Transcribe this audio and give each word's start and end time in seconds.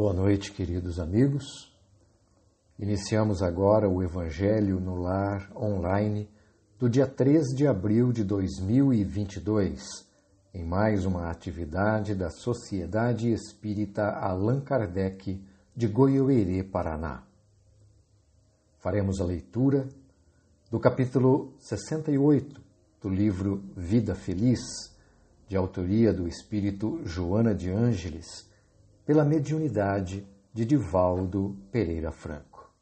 Boa 0.00 0.14
noite, 0.14 0.52
queridos 0.52 0.98
amigos. 0.98 1.70
Iniciamos 2.78 3.42
agora 3.42 3.86
o 3.86 4.02
Evangelho 4.02 4.80
no 4.80 4.94
Lar 4.94 5.52
online 5.54 6.26
do 6.78 6.88
dia 6.88 7.06
3 7.06 7.48
de 7.48 7.66
abril 7.66 8.10
de 8.10 8.24
2022, 8.24 9.82
em 10.54 10.64
mais 10.64 11.04
uma 11.04 11.30
atividade 11.30 12.14
da 12.14 12.30
Sociedade 12.30 13.30
Espírita 13.30 14.10
Allan 14.12 14.62
Kardec 14.62 15.38
de 15.76 15.86
Goiôerê, 15.86 16.62
Paraná. 16.62 17.22
Faremos 18.78 19.20
a 19.20 19.24
leitura 19.26 19.86
do 20.70 20.80
capítulo 20.80 21.52
68 21.58 22.58
do 23.02 23.10
livro 23.10 23.62
Vida 23.76 24.14
Feliz, 24.14 24.60
de 25.46 25.58
autoria 25.58 26.10
do 26.10 26.26
espírito 26.26 27.02
Joana 27.04 27.54
de 27.54 27.68
Ângeles 27.68 28.48
pela 29.10 29.24
mediunidade 29.24 30.24
de 30.54 30.64
Divaldo 30.64 31.58
Pereira 31.72 32.12
Franco. 32.12 32.72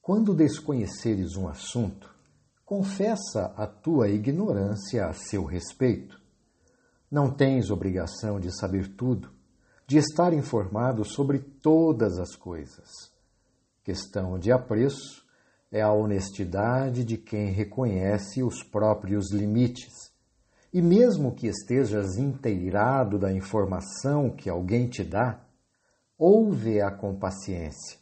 Quando 0.00 0.32
desconheceres 0.32 1.34
um 1.34 1.48
assunto, 1.48 2.14
confessa 2.64 3.52
a 3.56 3.66
tua 3.66 4.08
ignorância 4.08 5.06
a 5.06 5.12
seu 5.12 5.44
respeito. 5.44 6.22
Não 7.10 7.28
tens 7.28 7.72
obrigação 7.72 8.38
de 8.38 8.56
saber 8.56 8.94
tudo, 8.94 9.32
de 9.84 9.98
estar 9.98 10.32
informado 10.32 11.04
sobre 11.04 11.40
todas 11.40 12.16
as 12.20 12.36
coisas. 12.36 12.88
Questão 13.82 14.38
de 14.38 14.52
apreço 14.52 15.24
é 15.72 15.82
a 15.82 15.92
honestidade 15.92 17.02
de 17.04 17.16
quem 17.18 17.50
reconhece 17.50 18.44
os 18.44 18.62
próprios 18.62 19.32
limites 19.32 20.13
e 20.74 20.82
mesmo 20.82 21.32
que 21.32 21.46
estejas 21.46 22.18
inteirado 22.18 23.16
da 23.16 23.32
informação 23.32 24.28
que 24.28 24.50
alguém 24.50 24.88
te 24.88 25.04
dá, 25.04 25.40
ouve-a 26.18 26.90
com 26.90 27.14
paciência. 27.14 27.96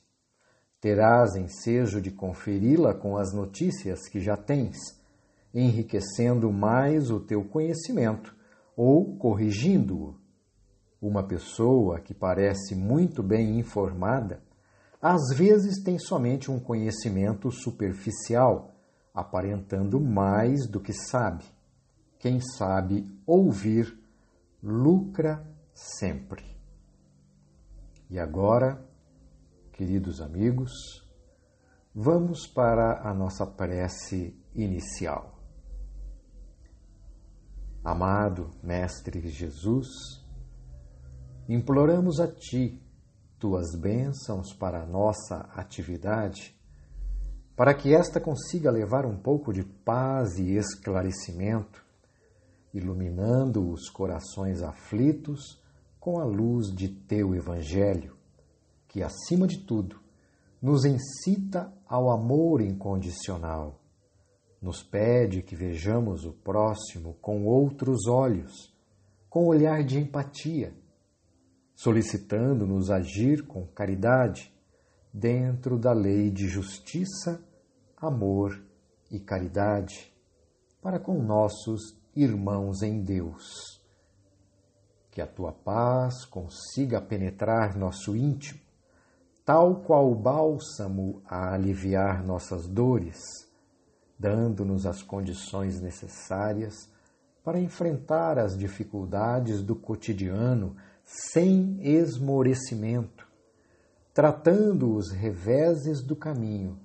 Terás 0.80 1.36
ensejo 1.36 2.00
de 2.00 2.10
conferi-la 2.10 2.94
com 2.94 3.18
as 3.18 3.30
notícias 3.34 4.08
que 4.08 4.20
já 4.20 4.38
tens, 4.38 4.78
enriquecendo 5.52 6.50
mais 6.50 7.10
o 7.10 7.20
teu 7.20 7.44
conhecimento 7.44 8.34
ou 8.74 9.18
corrigindo-o. 9.18 10.16
Uma 10.98 11.22
pessoa 11.22 12.00
que 12.00 12.14
parece 12.14 12.74
muito 12.74 13.22
bem 13.22 13.58
informada, 13.58 14.42
às 14.98 15.36
vezes 15.36 15.82
tem 15.82 15.98
somente 15.98 16.50
um 16.50 16.58
conhecimento 16.58 17.50
superficial, 17.50 18.74
aparentando 19.12 20.00
mais 20.00 20.66
do 20.66 20.80
que 20.80 20.94
sabe. 20.94 21.44
Quem 22.22 22.40
sabe 22.40 23.04
ouvir, 23.26 23.98
lucra 24.62 25.44
sempre. 25.74 26.56
E 28.08 28.16
agora, 28.16 28.80
queridos 29.72 30.20
amigos, 30.20 30.70
vamos 31.92 32.46
para 32.46 33.00
a 33.02 33.12
nossa 33.12 33.44
prece 33.44 34.40
inicial. 34.54 35.36
Amado 37.82 38.52
Mestre 38.62 39.28
Jesus, 39.28 39.88
imploramos 41.48 42.20
a 42.20 42.28
Ti 42.28 42.80
tuas 43.36 43.74
bênçãos 43.74 44.54
para 44.54 44.84
a 44.84 44.86
nossa 44.86 45.38
atividade, 45.56 46.56
para 47.56 47.74
que 47.74 47.92
esta 47.92 48.20
consiga 48.20 48.70
levar 48.70 49.06
um 49.06 49.16
pouco 49.16 49.52
de 49.52 49.64
paz 49.64 50.38
e 50.38 50.54
esclarecimento 50.56 51.90
iluminando 52.72 53.70
os 53.70 53.88
corações 53.88 54.62
aflitos 54.62 55.60
com 56.00 56.18
a 56.18 56.24
luz 56.24 56.74
de 56.74 56.88
teu 56.88 57.34
Evangelho, 57.34 58.16
que, 58.88 59.02
acima 59.02 59.46
de 59.46 59.58
tudo, 59.58 60.00
nos 60.60 60.84
incita 60.84 61.72
ao 61.86 62.10
amor 62.10 62.60
incondicional, 62.60 63.80
nos 64.60 64.82
pede 64.82 65.42
que 65.42 65.56
vejamos 65.56 66.24
o 66.24 66.32
próximo 66.32 67.14
com 67.20 67.44
outros 67.44 68.06
olhos, 68.06 68.72
com 69.28 69.46
olhar 69.46 69.82
de 69.84 69.98
empatia, 69.98 70.74
solicitando-nos 71.74 72.90
agir 72.90 73.46
com 73.46 73.66
caridade 73.66 74.52
dentro 75.12 75.78
da 75.78 75.92
lei 75.92 76.30
de 76.30 76.48
justiça, 76.48 77.42
amor 77.96 78.62
e 79.10 79.18
caridade 79.18 80.12
para 80.80 80.98
com 80.98 81.22
nossos 81.22 82.01
irmãos 82.14 82.82
em 82.82 83.02
Deus. 83.02 83.80
Que 85.10 85.20
a 85.20 85.26
tua 85.26 85.52
paz 85.52 86.24
consiga 86.24 87.00
penetrar 87.00 87.76
nosso 87.76 88.16
íntimo, 88.16 88.60
tal 89.44 89.82
qual 89.82 90.10
o 90.10 90.14
bálsamo 90.14 91.22
a 91.26 91.54
aliviar 91.54 92.24
nossas 92.24 92.66
dores, 92.66 93.20
dando-nos 94.18 94.86
as 94.86 95.02
condições 95.02 95.80
necessárias 95.80 96.90
para 97.42 97.60
enfrentar 97.60 98.38
as 98.38 98.56
dificuldades 98.56 99.62
do 99.62 99.74
cotidiano 99.74 100.76
sem 101.04 101.78
esmorecimento, 101.82 103.26
tratando 104.14 104.94
os 104.94 105.10
reveses 105.10 106.02
do 106.02 106.14
caminho 106.14 106.78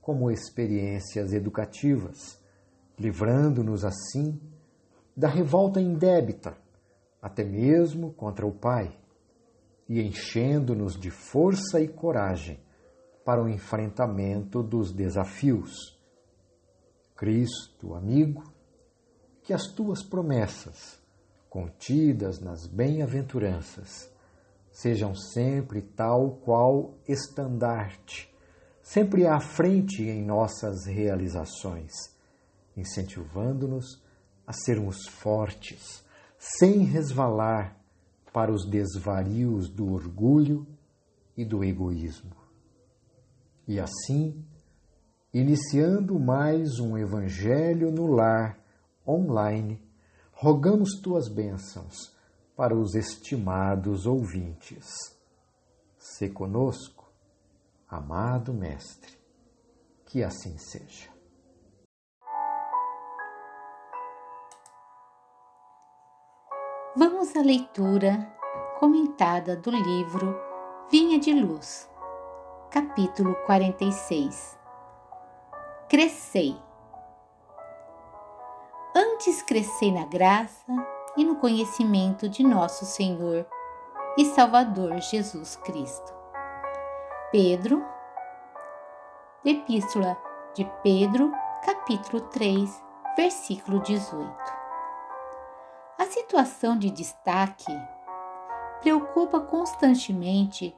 como 0.00 0.30
experiências 0.30 1.32
educativas, 1.32 2.38
livrando-nos 2.98 3.84
assim 3.84 4.40
da 5.18 5.26
revolta 5.26 5.80
indébita, 5.80 6.56
até 7.20 7.42
mesmo 7.42 8.12
contra 8.12 8.46
o 8.46 8.52
Pai, 8.52 8.96
e 9.88 10.00
enchendo-nos 10.00 10.96
de 10.96 11.10
força 11.10 11.80
e 11.80 11.88
coragem 11.88 12.60
para 13.24 13.42
o 13.42 13.48
enfrentamento 13.48 14.62
dos 14.62 14.92
desafios. 14.92 15.98
Cristo, 17.16 17.94
amigo, 17.96 18.44
que 19.42 19.52
as 19.52 19.66
tuas 19.66 20.04
promessas, 20.04 21.02
contidas 21.50 22.38
nas 22.38 22.68
bem-aventuranças, 22.68 24.08
sejam 24.70 25.16
sempre 25.16 25.82
tal 25.82 26.36
qual 26.44 26.94
estandarte, 27.08 28.32
sempre 28.80 29.26
à 29.26 29.40
frente 29.40 30.00
em 30.00 30.24
nossas 30.24 30.86
realizações, 30.86 31.90
incentivando-nos 32.76 34.06
a 34.48 34.52
sermos 34.54 35.06
fortes, 35.06 36.02
sem 36.38 36.78
resvalar 36.78 37.78
para 38.32 38.50
os 38.50 38.66
desvarios 38.66 39.68
do 39.68 39.92
orgulho 39.92 40.66
e 41.36 41.44
do 41.44 41.62
egoísmo. 41.62 42.34
E 43.66 43.78
assim, 43.78 44.42
iniciando 45.34 46.18
mais 46.18 46.80
um 46.80 46.96
Evangelho 46.96 47.92
no 47.92 48.06
Lar 48.06 48.58
online, 49.06 49.78
rogamos 50.32 50.98
tuas 51.02 51.28
bênçãos 51.28 52.16
para 52.56 52.74
os 52.74 52.94
estimados 52.94 54.06
ouvintes. 54.06 54.86
Se 55.98 56.26
conosco, 56.30 57.12
amado 57.86 58.54
Mestre, 58.54 59.12
que 60.06 60.22
assim 60.22 60.56
seja. 60.56 61.17
Vamos 66.98 67.36
à 67.36 67.42
leitura 67.42 68.28
comentada 68.80 69.54
do 69.54 69.70
livro 69.70 70.36
Vinha 70.90 71.16
de 71.16 71.32
Luz, 71.32 71.88
capítulo 72.72 73.36
46. 73.46 74.58
Crescei. 75.88 76.56
Antes 78.96 79.42
crescei 79.42 79.92
na 79.92 80.06
graça 80.06 80.72
e 81.16 81.24
no 81.24 81.36
conhecimento 81.36 82.28
de 82.28 82.42
nosso 82.42 82.84
Senhor 82.84 83.46
e 84.16 84.24
Salvador 84.24 85.00
Jesus 85.00 85.54
Cristo. 85.54 86.12
Pedro, 87.30 87.80
Epístola 89.44 90.20
de 90.52 90.64
Pedro, 90.82 91.30
capítulo 91.64 92.22
3, 92.22 92.82
versículo 93.16 93.78
18. 93.82 94.57
Situação 96.08 96.78
de 96.78 96.90
destaque 96.90 97.70
preocupa 98.80 99.40
constantemente 99.40 100.74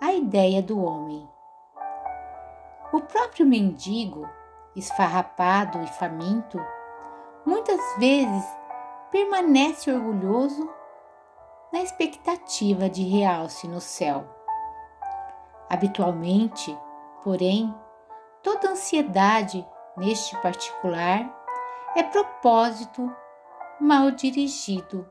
a 0.00 0.10
ideia 0.14 0.62
do 0.62 0.82
homem. 0.82 1.28
O 2.90 2.98
próprio 3.02 3.44
mendigo, 3.44 4.26
esfarrapado 4.74 5.82
e 5.82 5.86
faminto, 5.86 6.58
muitas 7.44 7.78
vezes 7.98 8.42
permanece 9.10 9.92
orgulhoso 9.92 10.66
na 11.70 11.82
expectativa 11.82 12.88
de 12.88 13.02
realce 13.02 13.68
no 13.68 13.82
céu. 13.82 14.24
Habitualmente, 15.68 16.74
porém, 17.22 17.74
toda 18.42 18.70
ansiedade 18.70 19.66
neste 19.94 20.34
particular 20.40 21.30
é 21.94 22.02
propósito 22.02 23.14
mal 23.80 24.10
dirigido 24.10 25.06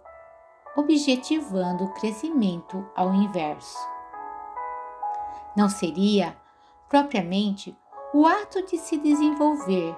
objetivando 0.75 1.85
o 1.85 1.93
crescimento 1.93 2.87
ao 2.95 3.13
inverso. 3.13 3.77
Não 5.55 5.67
seria, 5.67 6.37
propriamente, 6.87 7.77
o 8.13 8.25
ato 8.25 8.65
de 8.65 8.77
se 8.77 8.97
desenvolver, 8.97 9.97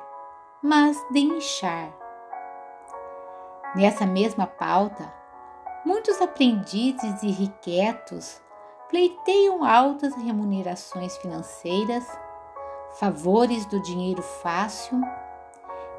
mas 0.63 0.97
de 1.11 1.19
inchar. 1.19 1.91
Nessa 3.75 4.05
mesma 4.05 4.47
pauta, 4.47 5.13
muitos 5.85 6.21
aprendizes 6.21 7.21
irrequietos 7.21 8.41
pleiteiam 8.89 9.63
altas 9.63 10.15
remunerações 10.15 11.15
financeiras, 11.17 12.05
favores 12.99 13.65
do 13.65 13.81
dinheiro 13.81 14.21
fácil, 14.21 14.99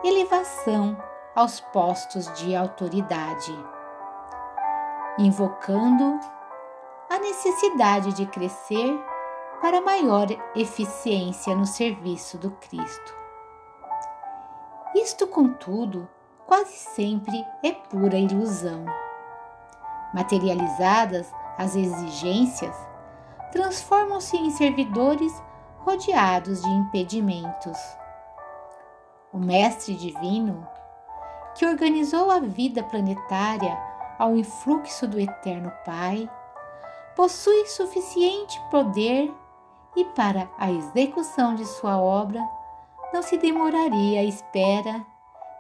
elevação 0.04 0.96
aos 1.34 1.61
postos 1.61 2.26
de 2.38 2.55
autoridade, 2.55 3.52
invocando 5.19 6.20
a 7.11 7.19
necessidade 7.19 8.12
de 8.12 8.26
crescer 8.26 8.99
para 9.61 9.81
maior 9.81 10.26
eficiência 10.55 11.55
no 11.55 11.67
serviço 11.67 12.37
do 12.37 12.50
Cristo. 12.52 13.14
Isto, 14.94 15.26
contudo, 15.26 16.08
quase 16.46 16.73
sempre 16.73 17.46
é 17.62 17.73
pura 17.73 18.17
ilusão. 18.17 18.84
Materializadas 20.12 21.32
as 21.56 21.76
exigências, 21.76 22.76
transformam-se 23.52 24.37
em 24.37 24.50
servidores 24.50 25.32
rodeados 25.79 26.62
de 26.62 26.69
impedimentos. 26.69 27.79
O 29.32 29.38
Mestre 29.38 29.94
Divino, 29.94 30.67
que 31.54 31.66
organizou 31.66 32.31
a 32.31 32.40
vida 32.40 32.82
planetária 32.82 33.78
ao 34.19 34.37
influxo 34.37 35.06
do 35.06 35.19
Eterno 35.19 35.72
Pai, 35.84 36.28
possui 37.14 37.66
suficiente 37.66 38.60
poder 38.70 39.32
e, 39.96 40.04
para 40.04 40.49
a 40.58 40.70
execução 40.70 41.54
de 41.54 41.64
sua 41.66 41.99
obra, 41.99 42.40
não 43.12 43.22
se 43.22 43.37
demoraria 43.37 44.20
à 44.20 44.25
espera 44.25 45.04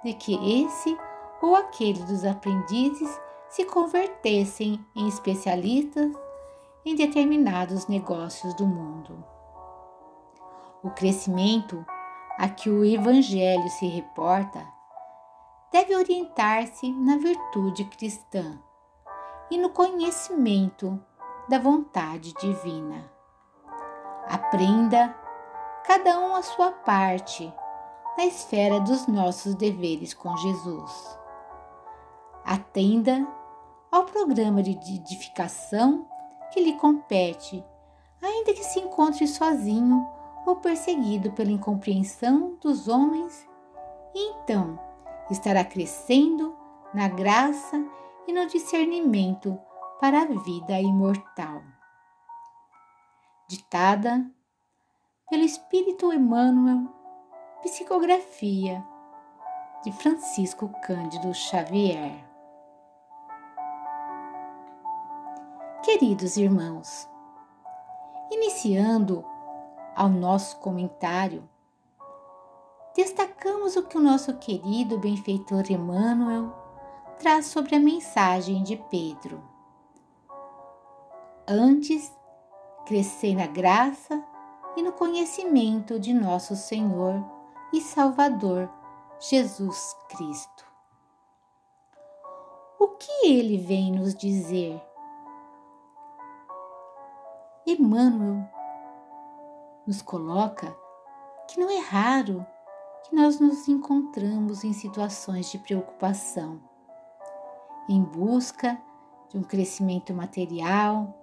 de 0.02 0.14
que 0.14 0.64
esse 0.64 0.96
ou 1.40 1.54
aquele 1.54 2.02
dos 2.04 2.24
aprendizes 2.24 3.20
se 3.48 3.64
convertessem 3.64 4.84
em 4.96 5.06
especialistas 5.06 6.10
em 6.84 6.96
determinados 6.96 7.86
negócios 7.86 8.54
do 8.54 8.66
mundo. 8.66 9.22
O 10.82 10.90
crescimento 10.90 11.84
a 12.38 12.48
que 12.48 12.70
o 12.70 12.84
Evangelho 12.84 13.68
se 13.68 13.86
reporta 13.86 14.66
deve 15.72 15.96
orientar-se 15.96 16.92
na 16.92 17.16
virtude 17.16 17.84
cristã 17.86 18.58
e 19.50 19.56
no 19.56 19.70
conhecimento 19.70 21.02
da 21.48 21.58
vontade 21.58 22.34
divina. 22.34 23.10
Aprenda 24.28 25.16
cada 25.84 26.18
um 26.20 26.36
a 26.36 26.42
sua 26.42 26.70
parte 26.70 27.52
na 28.16 28.26
esfera 28.26 28.78
dos 28.80 29.06
nossos 29.06 29.54
deveres 29.54 30.12
com 30.12 30.36
Jesus. 30.36 31.18
Atenda 32.44 33.26
ao 33.90 34.04
programa 34.04 34.62
de 34.62 34.72
edificação 34.72 36.06
que 36.52 36.60
lhe 36.60 36.74
compete, 36.74 37.64
ainda 38.20 38.52
que 38.52 38.62
se 38.62 38.78
encontre 38.78 39.26
sozinho 39.26 40.06
ou 40.46 40.56
perseguido 40.56 41.32
pela 41.32 41.50
incompreensão 41.50 42.58
dos 42.60 42.88
homens, 42.88 43.48
e 44.14 44.30
então 44.32 44.78
estará 45.32 45.64
crescendo 45.64 46.56
na 46.94 47.08
graça 47.08 47.84
e 48.26 48.32
no 48.32 48.46
discernimento 48.46 49.58
para 50.00 50.22
a 50.22 50.26
vida 50.26 50.78
imortal. 50.80 51.62
Ditada 53.48 54.30
pelo 55.28 55.42
Espírito 55.42 56.12
Emmanuel, 56.12 56.88
psicografia 57.62 58.84
de 59.82 59.92
Francisco 59.92 60.68
Cândido 60.82 61.32
Xavier. 61.34 62.24
Queridos 65.82 66.36
irmãos, 66.36 67.08
iniciando 68.30 69.24
ao 69.96 70.08
nosso 70.08 70.58
comentário, 70.58 71.48
destacamos 72.94 73.76
o 73.76 73.82
que 73.82 73.96
o 73.96 74.02
nosso 74.02 74.34
querido 74.38 74.98
benfeitor 74.98 75.70
Emmanuel 75.70 76.52
traz 77.18 77.46
sobre 77.46 77.76
a 77.76 77.80
mensagem 77.80 78.62
de 78.62 78.76
Pedro. 78.90 79.42
Antes, 81.48 82.12
crescei 82.86 83.34
na 83.34 83.46
graça 83.46 84.22
e 84.76 84.82
no 84.82 84.92
conhecimento 84.92 85.98
de 85.98 86.12
nosso 86.12 86.56
Senhor 86.56 87.24
e 87.72 87.80
Salvador 87.80 88.70
Jesus 89.18 89.96
Cristo. 90.08 90.64
O 92.78 92.88
que 92.88 93.26
ele 93.26 93.58
vem 93.58 93.92
nos 93.92 94.14
dizer? 94.14 94.82
Emmanuel 97.64 98.48
nos 99.86 100.02
coloca 100.02 100.76
que 101.48 101.60
não 101.60 101.70
é 101.70 101.78
raro 101.78 102.44
que 103.04 103.14
nós 103.14 103.40
nos 103.40 103.68
encontramos 103.68 104.64
em 104.64 104.72
situações 104.72 105.50
de 105.50 105.58
preocupação, 105.58 106.60
em 107.88 108.02
busca 108.02 108.80
de 109.28 109.38
um 109.38 109.42
crescimento 109.42 110.14
material, 110.14 111.14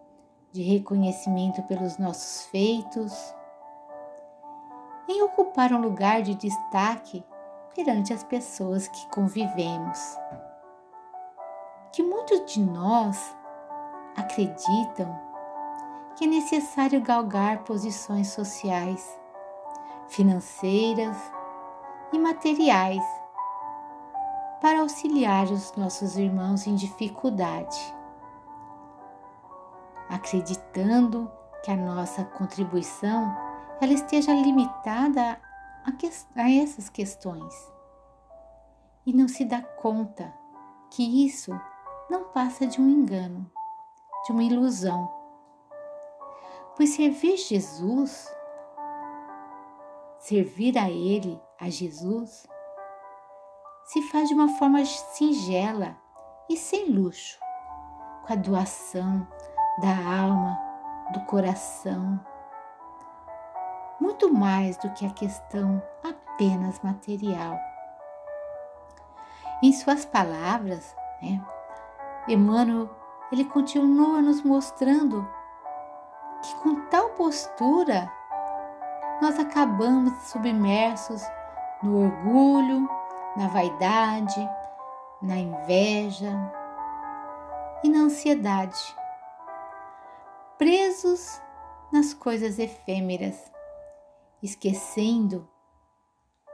de 0.52 0.62
reconhecimento 0.62 1.62
pelos 1.64 1.98
nossos 1.98 2.46
feitos, 2.48 3.14
em 5.08 5.22
ocupar 5.24 5.72
um 5.74 5.82
lugar 5.82 6.22
de 6.22 6.36
destaque 6.36 7.24
perante 7.74 8.14
as 8.14 8.24
pessoas 8.24 8.88
que 8.88 9.08
convivemos. 9.10 10.00
Que 11.92 12.04
muitos 12.04 12.54
de 12.54 12.60
nós 12.62 13.36
acreditam 14.16 15.20
que 16.16 16.26
é 16.26 16.28
necessário 16.28 17.02
galgar 17.02 17.64
posições 17.64 18.28
sociais, 18.28 19.20
financeiras 20.10 21.18
e 22.12 22.20
materiais 22.20 23.04
para 24.62 24.82
auxiliar 24.82 25.46
os 25.46 25.76
nossos 25.76 26.18
irmãos 26.18 26.68
em 26.68 26.76
dificuldade, 26.76 27.80
acreditando 30.10 31.32
que 31.64 31.72
a 31.72 31.76
nossa 31.76 32.26
contribuição 32.26 33.36
ela 33.82 33.94
esteja 33.94 34.34
limitada 34.34 35.40
a, 35.86 35.92
que, 35.92 36.10
a 36.36 36.52
essas 36.52 36.90
questões. 36.90 37.54
E 39.06 39.14
não 39.14 39.28
se 39.28 39.46
dá 39.46 39.62
conta 39.62 40.34
que 40.92 41.26
isso 41.26 41.52
não 42.10 42.26
passa 42.26 42.68
de 42.68 42.82
um 42.82 42.90
engano, 42.90 43.50
de 44.26 44.32
uma 44.32 44.44
ilusão. 44.44 45.10
Pois 46.76 46.90
servir 46.90 47.38
Jesus, 47.38 48.34
servir 50.20 50.78
a 50.78 50.90
Ele, 50.90 51.40
a 51.60 51.70
Jesus, 51.70 52.48
se 53.84 54.02
faz 54.04 54.30
de 54.30 54.34
uma 54.34 54.48
forma 54.58 54.84
singela 54.86 55.98
e 56.50 56.56
sem 56.56 56.90
luxo, 56.90 57.38
com 58.26 58.32
a 58.32 58.36
doação 58.36 59.28
da 59.82 59.90
alma, 59.90 60.58
do 61.12 61.20
coração, 61.26 62.20
muito 64.00 64.34
mais 64.34 64.78
do 64.78 64.90
que 64.94 65.06
a 65.06 65.12
questão 65.12 65.84
apenas 66.04 66.80
material. 66.82 67.60
Em 69.62 69.74
suas 69.74 70.06
palavras, 70.06 70.96
né, 71.22 71.46
Emmanuel 72.28 72.90
ele 73.32 73.44
continua 73.44 74.22
nos 74.22 74.42
mostrando 74.44 75.28
que 76.42 76.56
com 76.56 76.86
tal 76.86 77.10
postura 77.10 78.10
nós 79.22 79.38
acabamos 79.38 80.14
submersos 80.30 81.22
no 81.82 82.06
orgulho, 82.06 82.90
na 83.36 83.48
vaidade, 83.48 84.50
na 85.22 85.38
inveja 85.38 86.32
e 87.84 87.90
na 87.90 88.00
ansiedade, 88.00 88.80
presos 90.58 91.42
nas 91.92 92.14
coisas 92.14 92.60
efêmeras, 92.60 93.52
esquecendo 94.44 95.48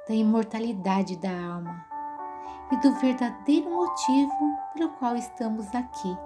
da 0.07 0.13
imortalidade 0.13 1.17
da 1.17 1.31
alma 1.31 1.85
e 2.71 2.77
do 2.77 2.93
verdadeiro 2.95 3.69
motivo 3.69 4.57
pelo 4.73 4.89
qual 4.93 5.15
estamos 5.15 5.73
aqui. 5.73 6.17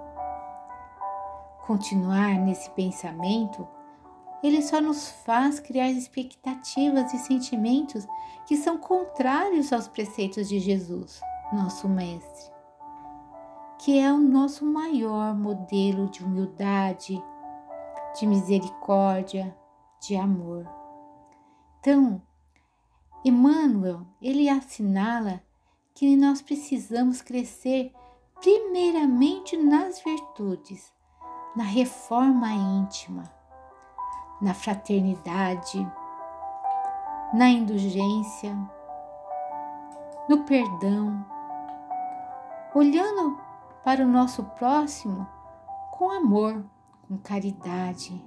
Continuar 1.66 2.34
nesse 2.38 2.68
pensamento, 2.70 3.66
ele 4.42 4.62
só 4.62 4.80
nos 4.80 5.08
faz 5.24 5.60
criar 5.60 5.90
expectativas 5.90 7.12
e 7.12 7.18
sentimentos 7.18 8.06
que 8.46 8.56
são 8.56 8.78
contrários 8.78 9.72
aos 9.72 9.86
preceitos 9.86 10.48
de 10.48 10.58
Jesus, 10.58 11.20
nosso 11.52 11.88
Mestre, 11.88 12.50
que 13.78 13.98
é 13.98 14.12
o 14.12 14.18
nosso 14.18 14.64
maior 14.64 15.34
modelo 15.34 16.08
de 16.08 16.24
humildade, 16.24 17.22
de 18.18 18.26
misericórdia, 18.26 19.56
de 20.00 20.16
amor. 20.16 20.66
Então, 21.78 22.20
Emmanuel, 23.24 24.06
ele 24.20 24.48
assinala 24.48 25.42
que 25.94 26.16
nós 26.16 26.40
precisamos 26.40 27.20
crescer 27.20 27.92
primeiramente 28.40 29.56
nas 29.56 30.02
virtudes, 30.02 30.92
na 31.54 31.64
reforma 31.64 32.50
íntima, 32.52 33.30
na 34.40 34.54
fraternidade, 34.54 35.86
na 37.32 37.48
indulgência, 37.48 38.56
no 40.28 40.44
perdão, 40.44 41.24
olhando 42.74 43.38
para 43.84 44.02
o 44.02 44.08
nosso 44.08 44.44
próximo 44.44 45.26
com 45.90 46.10
amor, 46.10 46.64
com 47.06 47.18
caridade. 47.18 48.24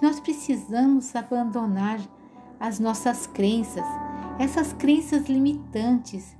Nós 0.00 0.18
precisamos 0.18 1.14
abandonar 1.14 2.00
as 2.58 2.78
nossas 2.78 3.26
crenças, 3.26 3.86
essas 4.38 4.72
crenças 4.72 5.26
limitantes, 5.26 6.36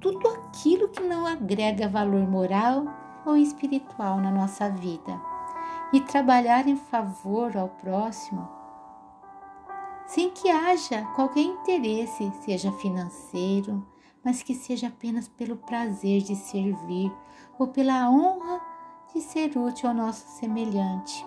tudo 0.00 0.26
aquilo 0.28 0.88
que 0.88 1.02
não 1.02 1.26
agrega 1.26 1.88
valor 1.88 2.26
moral 2.26 2.84
ou 3.24 3.36
espiritual 3.36 4.18
na 4.18 4.30
nossa 4.30 4.68
vida 4.68 5.31
e 5.92 6.00
trabalhar 6.00 6.66
em 6.66 6.76
favor 6.76 7.56
ao 7.56 7.68
próximo 7.68 8.62
sem 10.12 10.30
que 10.30 10.50
haja 10.50 11.06
qualquer 11.14 11.40
interesse, 11.40 12.30
seja 12.44 12.70
financeiro, 12.72 13.86
mas 14.22 14.42
que 14.42 14.54
seja 14.54 14.88
apenas 14.88 15.26
pelo 15.26 15.56
prazer 15.56 16.20
de 16.20 16.36
servir 16.36 17.10
ou 17.58 17.68
pela 17.68 18.10
honra 18.10 18.60
de 19.12 19.22
ser 19.22 19.56
útil 19.56 19.88
ao 19.88 19.94
nosso 19.94 20.28
semelhante. 20.38 21.26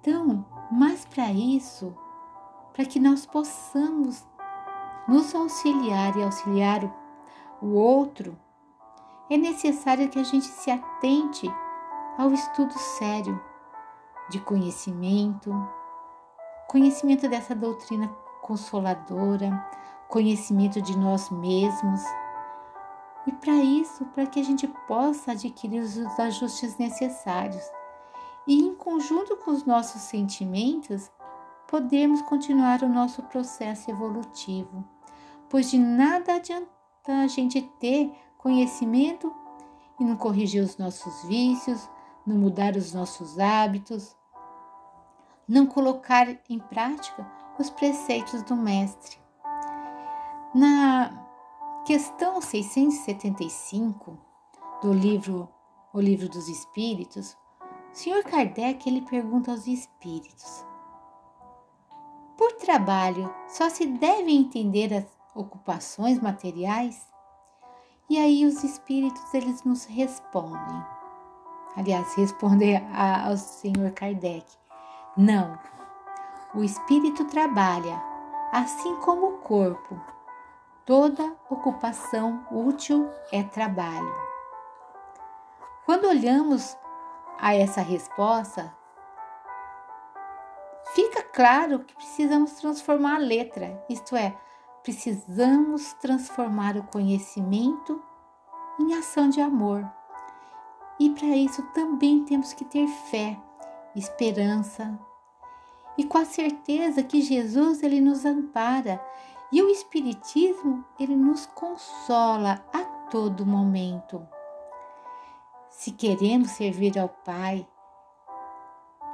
Então, 0.00 0.46
mas 0.70 1.04
para 1.04 1.30
isso, 1.30 1.94
para 2.72 2.86
que 2.86 2.98
nós 2.98 3.26
possamos 3.26 4.26
nos 5.06 5.34
auxiliar 5.34 6.16
e 6.16 6.22
auxiliar 6.22 6.84
o, 7.60 7.66
o 7.66 7.74
outro, 7.74 8.34
é 9.28 9.36
necessário 9.36 10.08
que 10.08 10.18
a 10.18 10.24
gente 10.24 10.46
se 10.46 10.70
atente 10.70 11.46
ao 12.18 12.32
estudo 12.32 12.72
sério 12.78 13.40
de 14.28 14.40
conhecimento, 14.40 15.50
conhecimento 16.68 17.28
dessa 17.28 17.54
doutrina 17.54 18.08
consoladora, 18.40 19.50
conhecimento 20.08 20.82
de 20.82 20.96
nós 20.96 21.30
mesmos. 21.30 22.02
E 23.26 23.32
para 23.32 23.54
isso, 23.54 24.04
para 24.06 24.26
que 24.26 24.40
a 24.40 24.44
gente 24.44 24.66
possa 24.86 25.32
adquirir 25.32 25.80
os 25.80 25.96
ajustes 26.18 26.76
necessários 26.76 27.64
e, 28.46 28.60
em 28.60 28.74
conjunto 28.74 29.36
com 29.36 29.52
os 29.52 29.64
nossos 29.64 30.02
sentimentos, 30.02 31.10
podermos 31.68 32.20
continuar 32.22 32.82
o 32.82 32.88
nosso 32.88 33.22
processo 33.22 33.90
evolutivo, 33.90 34.84
pois 35.48 35.70
de 35.70 35.78
nada 35.78 36.34
adianta 36.34 36.68
a 37.06 37.26
gente 37.26 37.62
ter 37.78 38.12
conhecimento 38.36 39.32
e 39.98 40.04
não 40.04 40.16
corrigir 40.16 40.62
os 40.62 40.76
nossos 40.76 41.24
vícios, 41.24 41.88
não 42.26 42.36
mudar 42.36 42.76
os 42.76 42.92
nossos 42.92 43.38
hábitos, 43.38 44.16
não 45.48 45.66
colocar 45.66 46.28
em 46.48 46.58
prática 46.58 47.30
os 47.58 47.68
preceitos 47.70 48.42
do 48.42 48.56
Mestre. 48.56 49.18
Na 50.54 51.10
questão 51.84 52.40
675 52.40 54.18
do 54.82 54.92
livro 54.92 55.48
O 55.92 56.00
Livro 56.00 56.28
dos 56.28 56.48
Espíritos, 56.48 57.36
o 57.92 57.96
Sr. 57.96 58.22
Kardec 58.24 58.88
ele 58.88 59.02
pergunta 59.02 59.50
aos 59.50 59.66
espíritos: 59.66 60.64
Por 62.36 62.52
trabalho 62.52 63.32
só 63.48 63.68
se 63.68 63.86
devem 63.86 64.38
entender 64.38 64.94
as 64.94 65.06
ocupações 65.34 66.20
materiais? 66.20 67.06
E 68.08 68.18
aí 68.18 68.44
os 68.44 68.62
espíritos 68.62 69.32
eles 69.32 69.64
nos 69.64 69.84
respondem. 69.84 71.01
Aliás, 71.76 72.14
respondem 72.14 72.76
ao 72.94 73.36
Sr. 73.36 73.92
Kardec 73.94 74.44
não. 75.16 75.58
O 76.54 76.62
espírito 76.62 77.26
trabalha, 77.26 78.02
assim 78.50 78.96
como 78.96 79.26
o 79.26 79.38
corpo. 79.38 80.00
Toda 80.86 81.36
ocupação 81.50 82.46
útil 82.50 83.10
é 83.30 83.42
trabalho. 83.42 84.12
Quando 85.84 86.08
olhamos 86.08 86.76
a 87.38 87.54
essa 87.54 87.82
resposta, 87.82 88.74
fica 90.94 91.22
claro 91.22 91.80
que 91.80 91.94
precisamos 91.94 92.52
transformar 92.52 93.16
a 93.16 93.18
letra, 93.18 93.84
isto 93.88 94.16
é, 94.16 94.34
precisamos 94.82 95.92
transformar 95.94 96.76
o 96.76 96.84
conhecimento 96.84 98.02
em 98.80 98.94
ação 98.94 99.28
de 99.28 99.40
amor. 99.40 99.84
E 100.98 101.10
para 101.10 101.36
isso 101.36 101.62
também 101.74 102.24
temos 102.24 102.52
que 102.52 102.64
ter 102.64 102.86
fé 102.86 103.38
esperança 103.94 104.98
e 105.96 106.04
com 106.04 106.18
a 106.18 106.24
certeza 106.24 107.02
que 107.02 107.20
Jesus 107.20 107.82
ele 107.82 108.00
nos 108.00 108.24
ampara 108.24 109.04
e 109.50 109.62
o 109.62 109.68
espiritismo 109.68 110.84
ele 110.98 111.14
nos 111.14 111.46
consola 111.46 112.64
a 112.72 112.84
todo 113.10 113.44
momento. 113.44 114.26
Se 115.68 115.90
queremos 115.90 116.52
servir 116.52 116.98
ao 116.98 117.08
Pai, 117.08 117.66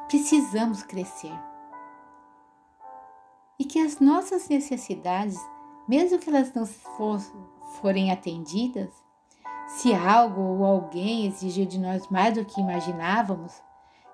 precisamos 0.07 0.83
crescer. 0.83 1.37
E 3.59 3.65
que 3.65 3.81
as 3.81 3.99
nossas 3.99 4.49
necessidades, 4.49 5.39
mesmo 5.89 6.19
que 6.21 6.29
elas 6.29 6.55
não 6.55 6.65
for, 6.65 7.19
forem 7.81 8.13
atendidas, 8.13 8.91
se 9.69 9.93
algo 9.93 10.41
ou 10.41 10.65
alguém 10.65 11.27
exigir 11.27 11.67
de 11.67 11.79
nós 11.79 12.09
mais 12.09 12.35
do 12.35 12.45
que 12.45 12.59
imaginávamos, 12.59 13.63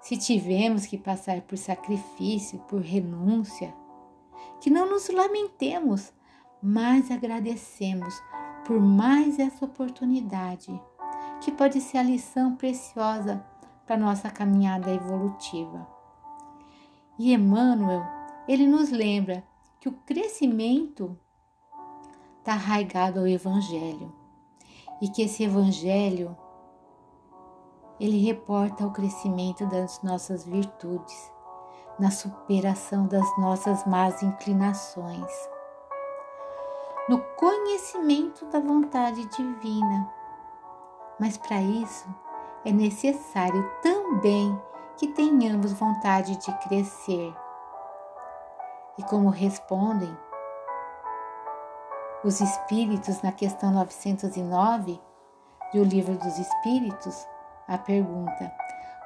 se 0.00 0.16
tivemos 0.16 0.84
que 0.84 0.99
passar 0.99 1.40
por 1.42 1.56
sacrifício, 1.56 2.58
por 2.68 2.80
renúncia, 2.82 3.73
que 4.61 4.68
não 4.68 4.90
nos 4.90 5.08
lamentemos, 5.08 6.12
mas 6.61 7.08
agradecemos 7.08 8.20
por 8.66 8.80
mais 8.80 9.38
essa 9.38 9.64
oportunidade, 9.64 10.68
que 11.40 11.52
pode 11.52 11.80
ser 11.80 11.99
a 11.99 12.02
lição 12.02 12.56
preciosa 12.56 13.44
para 13.87 13.96
nossa 13.96 14.30
caminhada 14.30 14.90
evolutiva. 14.90 15.87
E 17.16 17.32
Emmanuel, 17.32 18.04
ele 18.49 18.66
nos 18.66 18.90
lembra 18.90 19.44
que 19.78 19.88
o 19.88 19.92
crescimento 19.92 21.16
está 22.40 22.54
arraigado 22.54 23.20
ao 23.20 23.26
Evangelho 23.28 24.23
e 25.00 25.08
que 25.08 25.22
esse 25.22 25.44
Evangelho 25.44 26.36
ele 27.98 28.18
reporta 28.24 28.86
o 28.86 28.90
crescimento 28.90 29.66
das 29.66 30.02
nossas 30.02 30.44
virtudes, 30.44 31.32
na 31.98 32.10
superação 32.10 33.06
das 33.06 33.38
nossas 33.38 33.86
más 33.86 34.22
inclinações, 34.22 35.32
no 37.08 37.20
conhecimento 37.36 38.46
da 38.46 38.58
vontade 38.58 39.24
divina. 39.26 40.12
Mas 41.20 41.36
para 41.36 41.60
isso 41.60 42.12
é 42.64 42.72
necessário 42.72 43.70
também 43.80 44.60
que 44.96 45.08
tenhamos 45.08 45.72
vontade 45.72 46.36
de 46.36 46.52
crescer. 46.66 47.34
E 48.98 49.02
como 49.04 49.28
respondem 49.28 50.16
os 52.24 52.40
Espíritos 52.40 53.20
na 53.20 53.30
questão 53.30 53.70
909 53.70 54.98
do 55.74 55.84
Livro 55.84 56.16
dos 56.16 56.38
Espíritos, 56.38 57.26
a 57.68 57.76
pergunta: 57.76 58.50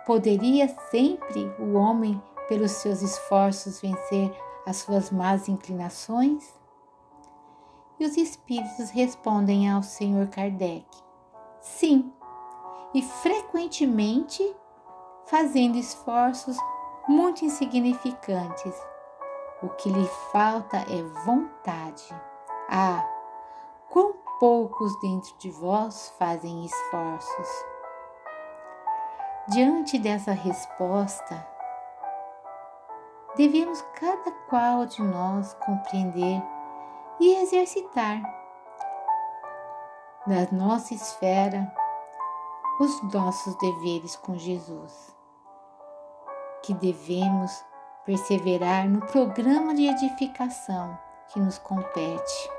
poderia 0.06 0.68
sempre 0.90 1.52
o 1.58 1.74
homem, 1.74 2.22
pelos 2.48 2.70
seus 2.72 3.02
esforços, 3.02 3.80
vencer 3.80 4.32
as 4.64 4.76
suas 4.76 5.10
más 5.10 5.48
inclinações? 5.48 6.56
E 7.98 8.06
os 8.06 8.16
espíritos 8.16 8.90
respondem 8.90 9.68
ao 9.68 9.82
Senhor 9.82 10.28
Kardec: 10.28 10.86
sim, 11.60 12.12
e 12.94 13.02
frequentemente 13.02 14.54
fazendo 15.26 15.76
esforços 15.76 16.56
muito 17.08 17.44
insignificantes. 17.44 18.74
O 19.60 19.68
que 19.70 19.90
lhe 19.90 20.06
falta 20.30 20.76
é 20.76 21.02
vontade. 21.24 22.27
Ah, 22.70 23.02
quão 23.88 24.14
poucos 24.38 24.98
dentro 25.00 25.34
de 25.38 25.50
vós 25.50 26.14
fazem 26.18 26.66
esforços. 26.66 27.48
Diante 29.48 29.98
dessa 29.98 30.32
resposta, 30.32 31.46
devemos 33.36 33.80
cada 33.94 34.30
qual 34.50 34.84
de 34.84 35.02
nós 35.02 35.54
compreender 35.54 36.42
e 37.18 37.36
exercitar 37.36 38.20
na 40.26 40.46
nossa 40.52 40.92
esfera 40.92 41.72
os 42.78 43.02
nossos 43.14 43.54
deveres 43.56 44.14
com 44.14 44.36
Jesus, 44.36 45.16
que 46.62 46.74
devemos 46.74 47.64
perseverar 48.04 48.86
no 48.86 49.00
programa 49.06 49.74
de 49.74 49.86
edificação 49.86 50.98
que 51.32 51.40
nos 51.40 51.58
compete. 51.58 52.57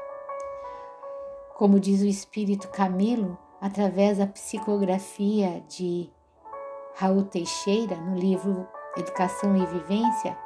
Como 1.59 1.77
diz 1.77 2.01
o 2.01 2.05
Espírito 2.05 2.69
Camilo, 2.69 3.37
através 3.59 4.17
da 4.17 4.25
psicografia 4.25 5.61
de 5.67 6.09
Raul 6.95 7.25
Teixeira, 7.25 7.97
no 7.97 8.17
livro 8.17 8.65
Educação 8.95 9.57
e 9.57 9.65
Vivência, 9.65 10.37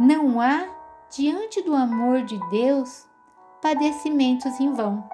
não 0.00 0.40
há, 0.40 0.66
diante 1.10 1.60
do 1.60 1.74
amor 1.74 2.22
de 2.22 2.40
Deus, 2.48 3.06
padecimentos 3.60 4.58
em 4.58 4.72
vão, 4.72 5.06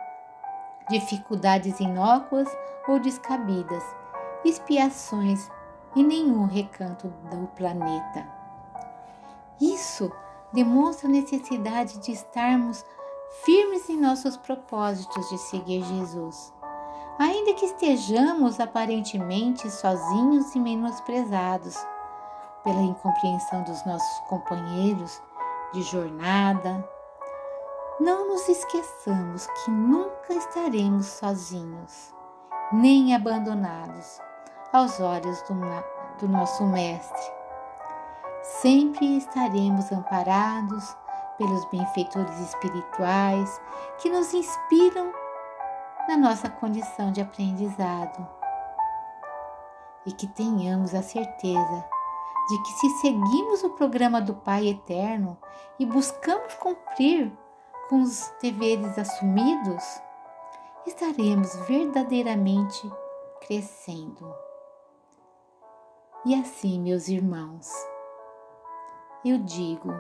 dificuldades 0.89 1.81
inócuas 1.81 2.49
ou 2.87 3.01
descabidas, 3.01 3.83
expiações 4.45 5.51
em 5.97 6.05
nenhum 6.05 6.47
recanto 6.47 7.09
do 7.29 7.49
planeta. 7.49 8.29
Isso 9.61 10.09
demonstra 10.53 11.09
a 11.09 11.11
necessidade 11.11 11.99
de 11.99 12.13
estarmos 12.13 12.85
firmes 13.45 13.89
em 13.89 14.01
nossos 14.01 14.37
propósitos 14.37 15.29
de 15.29 15.39
seguir 15.39 15.83
Jesus. 15.85 16.53
Ainda 17.19 17.55
que 17.55 17.67
estejamos 17.67 18.61
aparentemente 18.61 19.71
sozinhos 19.71 20.55
e 20.55 20.61
menosprezados 20.61 21.77
pela 22.63 22.81
incompreensão 22.81 23.63
dos 23.65 23.85
nossos 23.85 24.19
companheiros 24.29 25.21
de 25.73 25.83
jornada, 25.83 26.89
não 28.01 28.29
nos 28.29 28.49
esqueçamos 28.49 29.47
que 29.47 29.71
nunca 29.71 30.33
estaremos 30.35 31.07
sozinhos, 31.07 32.15
nem 32.73 33.15
abandonados 33.15 34.21
aos 34.73 35.01
olhos 35.01 35.43
do, 35.43 35.55
do 36.21 36.29
nosso 36.29 36.65
Mestre. 36.65 37.33
Sempre 38.43 39.17
estaremos 39.17 39.91
amparados 39.91 40.97
pelos 41.39 41.65
benfeitores 41.67 42.39
espirituais 42.41 43.61
que 43.99 44.11
nos 44.11 44.35
inspiram 44.35 45.13
na 46.09 46.17
nossa 46.17 46.51
condição 46.51 47.13
de 47.13 47.21
aprendizado. 47.21 48.27
E 50.05 50.13
que 50.13 50.27
tenhamos 50.27 50.95
a 50.95 51.03
certeza 51.03 51.85
de 52.49 52.63
que, 52.63 52.73
se 52.73 52.91
seguimos 53.01 53.63
o 53.63 53.71
programa 53.71 54.21
do 54.21 54.35
Pai 54.35 54.69
Eterno 54.69 55.37
e 55.79 55.87
buscamos 55.87 56.55
cumprir 56.55 57.31
com 57.89 58.03
os 58.03 58.33
deveres 58.41 58.99
assumidos, 58.99 59.85
estaremos 60.87 61.55
verdadeiramente 61.67 62.91
crescendo. 63.47 64.35
E 66.25 66.35
assim, 66.35 66.81
meus 66.81 67.09
irmãos, 67.09 67.71
eu 69.25 69.39
digo 69.39 69.93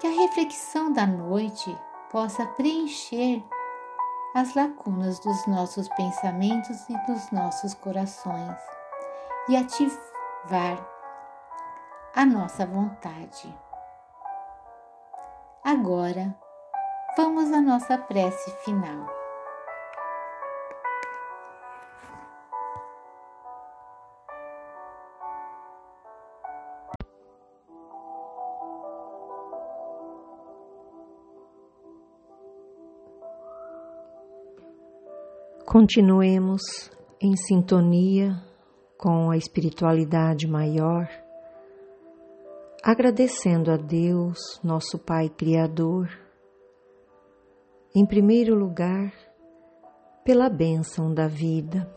que 0.00 0.06
a 0.06 0.10
reflexão 0.10 0.92
da 0.92 1.06
noite 1.06 1.76
possa 2.10 2.46
preencher 2.46 3.42
as 4.34 4.54
lacunas 4.54 5.18
dos 5.20 5.46
nossos 5.46 5.88
pensamentos 5.90 6.88
e 6.88 6.96
dos 7.06 7.30
nossos 7.30 7.74
corações 7.74 8.56
e 9.48 9.56
ativar 9.56 10.84
a 12.14 12.26
nossa 12.26 12.66
vontade. 12.66 13.54
Agora, 15.64 16.36
Vamos 17.16 17.52
à 17.52 17.60
nossa 17.60 17.96
prece 17.96 18.50
final. 18.64 19.13
Continuemos 35.74 36.88
em 37.20 37.36
sintonia 37.36 38.40
com 38.96 39.28
a 39.28 39.36
espiritualidade 39.36 40.46
maior, 40.46 41.08
agradecendo 42.80 43.72
a 43.72 43.76
Deus, 43.76 44.38
nosso 44.62 45.00
Pai 45.00 45.28
Criador, 45.28 46.08
em 47.92 48.06
primeiro 48.06 48.54
lugar, 48.54 49.12
pela 50.24 50.48
bênção 50.48 51.12
da 51.12 51.26
vida, 51.26 51.92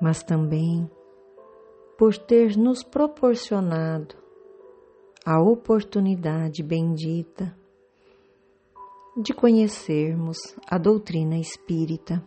mas 0.00 0.22
também 0.22 0.88
por 1.98 2.16
ter 2.16 2.56
nos 2.56 2.84
proporcionado 2.84 4.14
a 5.26 5.42
oportunidade 5.42 6.62
bendita 6.62 7.52
de 9.16 9.32
conhecermos 9.32 10.36
a 10.68 10.78
doutrina 10.78 11.38
espírita. 11.38 12.22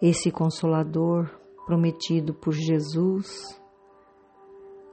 Esse 0.00 0.30
consolador 0.30 1.30
prometido 1.66 2.34
por 2.34 2.52
Jesus, 2.52 3.60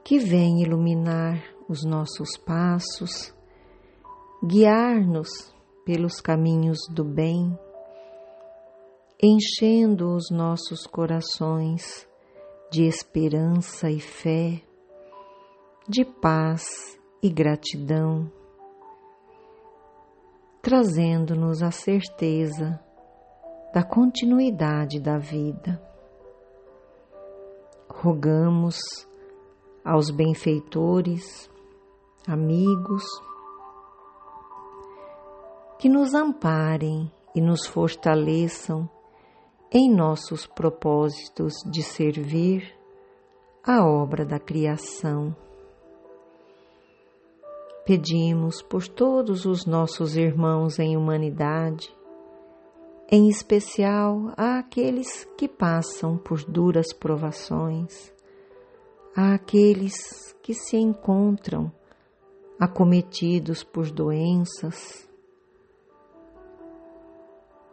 que 0.04 0.18
vem 0.18 0.62
iluminar 0.62 1.42
os 1.68 1.84
nossos 1.84 2.36
passos 2.36 3.34
guiar-nos 4.44 5.52
pelos 5.84 6.20
caminhos 6.20 6.78
do 6.90 7.04
bem, 7.04 7.58
enchendo 9.20 10.14
os 10.14 10.30
nossos 10.30 10.86
corações 10.86 12.06
de 12.70 12.84
esperança 12.84 13.90
e 13.90 13.98
fé, 13.98 14.62
de 15.88 16.04
paz 16.04 16.98
e 17.22 17.30
gratidão, 17.30 18.30
trazendo-nos 20.66 21.62
a 21.62 21.70
certeza 21.70 22.80
da 23.72 23.84
continuidade 23.84 24.98
da 24.98 25.16
vida. 25.16 25.80
Rogamos 27.88 28.76
aos 29.84 30.10
benfeitores, 30.10 31.48
amigos, 32.26 33.04
que 35.78 35.88
nos 35.88 36.14
amparem 36.14 37.12
e 37.32 37.40
nos 37.40 37.64
fortaleçam 37.64 38.90
em 39.70 39.88
nossos 39.88 40.48
propósitos 40.48 41.54
de 41.70 41.80
servir 41.84 42.76
a 43.64 43.86
obra 43.86 44.26
da 44.26 44.40
criação. 44.40 45.45
Pedimos 47.86 48.60
por 48.62 48.86
todos 48.88 49.46
os 49.46 49.64
nossos 49.64 50.16
irmãos 50.16 50.78
em 50.78 50.96
humanidade, 50.96 51.88
em 53.08 53.28
especial 53.28 54.32
àqueles 54.36 55.24
que 55.38 55.48
passam 55.48 56.18
por 56.18 56.44
duras 56.44 56.92
provações, 56.92 58.12
àqueles 59.14 60.34
que 60.42 60.52
se 60.52 60.76
encontram 60.76 61.72
acometidos 62.58 63.62
por 63.62 63.90
doenças, 63.90 65.06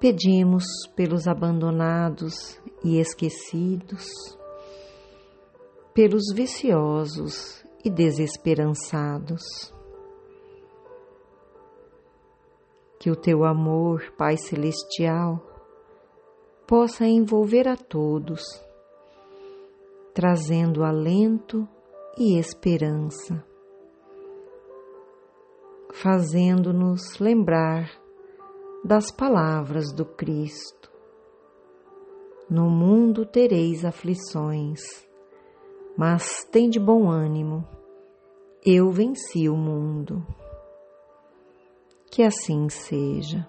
Pedimos 0.03 0.65
pelos 0.97 1.29
abandonados 1.29 2.59
e 2.83 2.99
esquecidos, 2.99 4.05
pelos 5.93 6.23
viciosos 6.35 7.63
e 7.85 7.89
desesperançados. 7.89 9.72
Que 13.03 13.11
o 13.11 13.17
teu 13.17 13.43
amor, 13.43 14.13
Pai 14.17 14.37
Celestial, 14.37 15.45
possa 16.65 17.05
envolver 17.05 17.67
a 17.67 17.75
todos, 17.75 18.41
trazendo 20.13 20.85
alento 20.85 21.67
e 22.17 22.39
esperança, 22.39 23.45
fazendo-nos 25.91 27.19
lembrar 27.19 27.91
das 28.85 29.11
palavras 29.11 29.91
do 29.91 30.05
Cristo. 30.05 30.89
No 32.49 32.69
mundo 32.69 33.25
tereis 33.25 33.83
aflições, 33.83 34.79
mas 35.97 36.45
tem 36.45 36.69
de 36.69 36.79
bom 36.79 37.11
ânimo, 37.11 37.67
eu 38.65 38.89
venci 38.91 39.49
o 39.49 39.57
mundo. 39.57 40.25
Que 42.13 42.21
assim 42.21 42.69
seja. 42.69 43.43